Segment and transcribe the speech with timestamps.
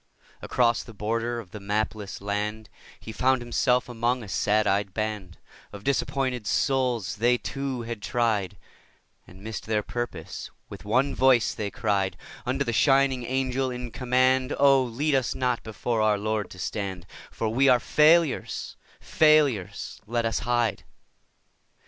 [0.41, 2.69] Across the border of the mapless land
[2.99, 5.37] He found himself among a sad eyed band
[5.71, 8.57] Of disappointed souls; they, too, had tried
[9.27, 10.49] And missed their purpose.
[10.69, 12.17] With one voice they cried
[12.47, 17.05] Unto the shining Angel in command: 'Oh, lead us not before our Lord to stand,
[17.29, 20.01] For we are failures, failures!
[20.07, 20.83] Let us hide.